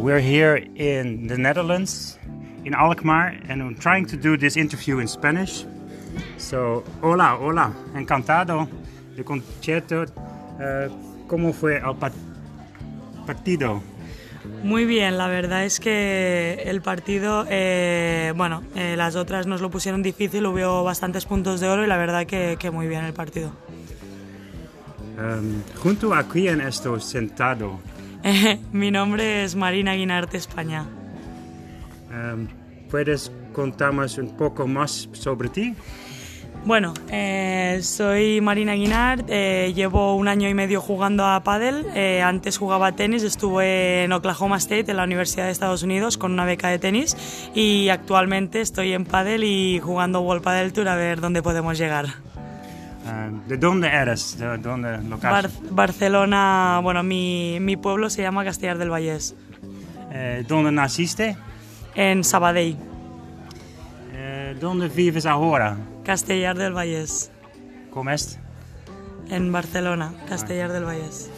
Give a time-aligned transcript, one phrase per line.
[0.00, 2.18] we're here in the Netherlands,
[2.64, 5.64] in Alkmaar, and I'm trying to do this interview in Spanish.
[6.38, 8.68] So, hola, hola, encantado
[9.14, 10.06] de concierto.
[10.58, 10.88] Uh,
[11.28, 12.10] ¿Cómo fue el pa
[13.26, 13.82] partido?
[14.64, 19.70] Muy bien, la verdad es que el partido, eh, bueno, eh, las otras nos lo
[19.70, 23.12] pusieron difícil, hubo bastantes puntos de oro y la verdad que, que muy bien el
[23.12, 23.52] partido.
[25.18, 27.78] Um, junto a quién estoy sentado.
[28.72, 30.84] Mi nombre es Marina Guinarte España.
[32.10, 32.48] Um,
[32.90, 35.74] ¿Puedes contarnos un poco más sobre ti?
[36.64, 41.86] Bueno, eh, soy Marina Guinard, eh, llevo un año y medio jugando a pádel.
[41.94, 46.32] Eh, antes jugaba tenis, estuve en Oklahoma State, en la Universidad de Estados Unidos, con
[46.32, 47.16] una beca de tenis
[47.54, 52.08] y actualmente estoy en pádel y jugando World Padel Tour a ver dónde podemos llegar.
[53.04, 54.38] Um, ¿De dónde eres?
[54.38, 55.32] ¿De dónde local?
[55.32, 59.34] Bar Barcelona, bueno, mi, mi, pueblo se llama Castellar del Vallés.
[60.48, 61.36] ¿Dónde naciste?
[61.94, 62.76] En Sabadell.
[64.60, 65.76] ¿Dónde vives ahora?
[66.04, 67.30] Castellar del Vallés.
[67.90, 68.38] ¿Cómo es?
[69.30, 71.30] En Barcelona, Castellar del Vallés.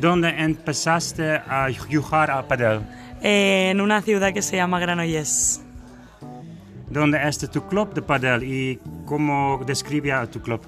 [0.00, 2.82] ¿Dónde empezaste a jugar a padel?
[3.22, 5.62] en una ciudad que se llama Granollers.
[6.90, 10.60] ¿Dónde está tu club de padel y cómo describe a tu club?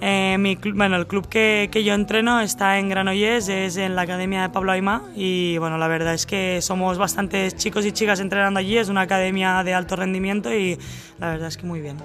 [0.00, 4.02] Eh, mi bueno, el club que, que, yo entreno está en Granollers, es en la
[4.02, 8.20] academia de Pablo Aymá y bueno, la verdad es que somos bastantes chicos y chicas
[8.20, 10.78] entrenando allí, es una academia de alto rendimiento y
[11.18, 11.96] la verdad es que muy bien.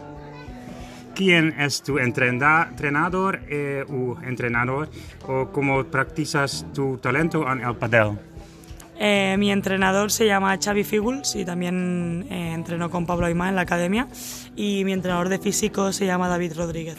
[1.19, 4.89] ¿Quién es tu entrenador eh, o entrenador
[5.27, 8.17] o cómo practicas tu talento en el padel?
[8.97, 13.55] Eh, mi entrenador se llama Xavi Figuls y también eh, entrenó con Pablo Aymá en
[13.55, 14.07] la academia
[14.55, 16.97] y mi entrenador de físico se llama David Rodríguez.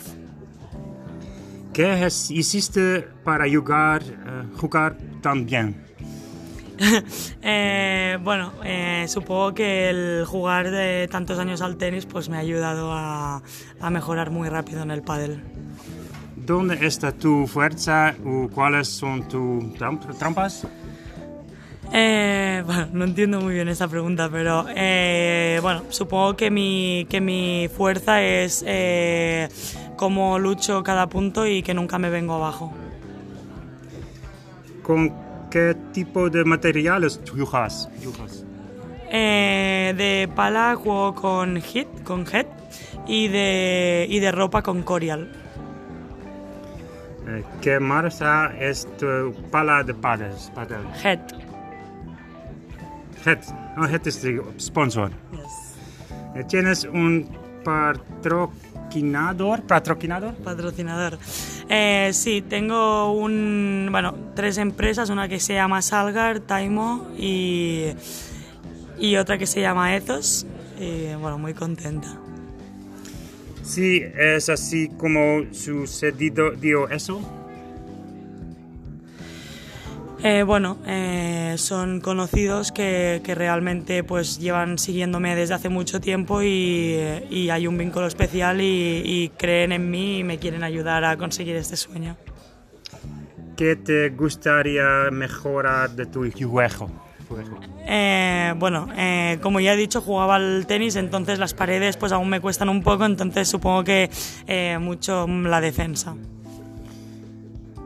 [1.72, 5.84] ¿Qué hiciste para jugar, uh, jugar tan bien?
[7.42, 12.40] eh, bueno, eh, supongo que el jugar de tantos años al tenis pues me ha
[12.40, 13.42] ayudado a,
[13.80, 15.42] a mejorar muy rápido en el pádel.
[16.36, 19.74] ¿Dónde está tu fuerza o cuáles son tus
[20.18, 20.66] trampas?
[21.92, 27.20] Eh, bueno, no entiendo muy bien esta pregunta, pero eh, bueno, supongo que mi, que
[27.20, 29.48] mi fuerza es eh,
[29.96, 32.72] cómo lucho cada punto y que nunca me vengo abajo.
[34.82, 35.14] ¿Con
[35.50, 37.88] qué tipo de materiales jugas?
[39.10, 42.46] Eh, de pala juego con Hit, con Head,
[43.06, 45.28] y de, y de ropa con Corial.
[47.28, 50.50] Eh, ¿Qué marca es tu pala de paddles?
[51.04, 51.49] Head.
[53.24, 53.38] Head.
[53.76, 55.10] Oh, Head es el sponsor.
[55.32, 56.46] Yes.
[56.48, 57.28] ¿Tienes un
[57.64, 59.62] patrocinador?
[59.62, 60.34] ¿Patrocinador?
[60.36, 61.18] Patrocinador.
[61.68, 67.92] Eh, sí, tengo un, bueno, tres empresas, una que se llama Salgar, Taimo y,
[68.98, 70.46] y otra que se llama Ethos.
[70.78, 72.08] Y bueno, muy contenta.
[73.62, 77.20] Sí, es así como sucedido dio eso.
[80.22, 86.42] Eh, bueno, eh, son conocidos que, que, realmente pues llevan siguiéndome desde hace mucho tiempo
[86.42, 86.98] y,
[87.30, 91.16] y hay un vínculo especial y, y, creen en mí y me quieren ayudar a
[91.16, 92.16] conseguir este sueño.
[93.56, 96.90] ¿Qué te gustaría mejorar de tu juego?
[97.86, 102.28] Eh, bueno, eh, como ya he dicho, jugaba al tenis, entonces las paredes pues aún
[102.28, 104.10] me cuestan un poco, entonces supongo que
[104.46, 106.14] eh, mucho la defensa.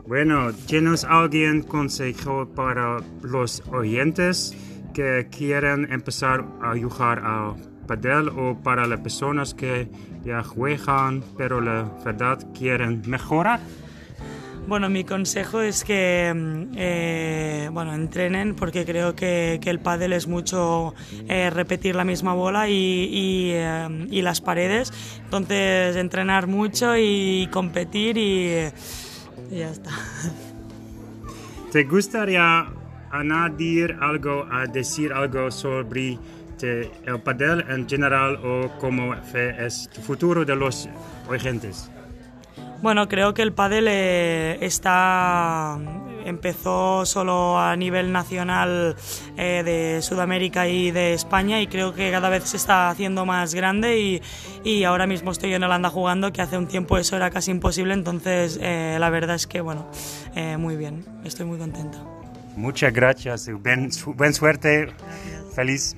[0.07, 4.55] Bueno, ¿tienes algún consejo para los oyentes
[4.93, 7.55] que quieren empezar a jugar a
[7.87, 9.87] padel o para las personas que
[10.23, 13.59] ya juegan pero la verdad quieren mejorar?
[14.67, 16.33] Bueno, mi consejo es que
[16.75, 20.93] eh, bueno, entrenen porque creo que, que el pádel es mucho
[21.27, 24.91] eh, repetir la misma bola y, y, eh, y, las paredes.
[25.23, 28.71] Entonces, entrenar mucho y competir y,
[29.51, 29.91] y ya está.
[31.71, 32.67] ¿Te gustaría
[33.11, 36.17] añadir algo, a decir algo sobre
[36.61, 40.89] el padel en general o cómo es el futuro de los
[41.29, 41.89] oyentes?
[42.81, 45.79] Bueno, creo que el pádel eh, está
[46.25, 48.95] empezó solo a nivel nacional
[49.37, 53.53] eh, de Sudamérica y de España y creo que cada vez se está haciendo más
[53.53, 54.21] grande y,
[54.63, 57.93] y ahora mismo estoy en Holanda jugando que hace un tiempo eso era casi imposible
[57.93, 59.89] entonces eh, la verdad es que bueno
[60.35, 61.97] eh, muy bien estoy muy contenta.
[62.55, 64.87] Muchas gracias buen, buen suerte.
[65.53, 65.95] Feliz